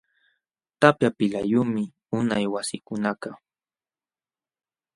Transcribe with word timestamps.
Tapya 0.79 1.09
pilqayumi 1.17 1.83
unay 2.17 2.45
wasikunakaq. 2.53 3.35